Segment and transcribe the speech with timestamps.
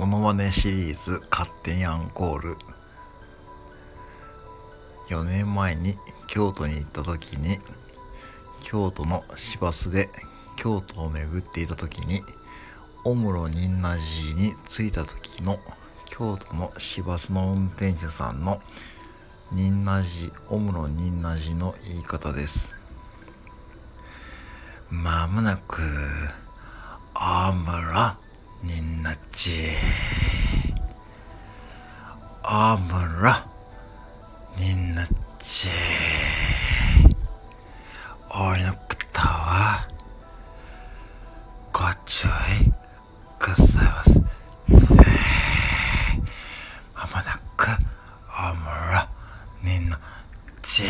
[0.00, 2.56] モノマネシリーズ勝手にアンコール。
[5.10, 5.94] 4年前に
[6.26, 7.58] 京都に行った時に
[8.62, 10.08] 京都の市バスで
[10.56, 12.22] 京都を巡っていた時に
[13.04, 15.58] オムロニンナジに着いた時の
[16.06, 18.62] 京都の市バスの運転手さんの
[19.52, 22.74] ニンナジオムロニンナジの言い方です。
[24.88, 25.82] まもなく
[27.14, 28.19] オムロ
[29.02, 29.70] なっち。
[32.42, 33.46] あむら、
[34.58, 35.06] になっ
[35.38, 35.68] ち。
[38.28, 39.88] 俺の方は、
[41.72, 42.30] ご注意
[43.38, 44.20] くさいます。
[46.94, 47.68] まもなく、
[48.28, 49.08] あむら、
[49.62, 50.00] になっ
[50.62, 50.84] ち。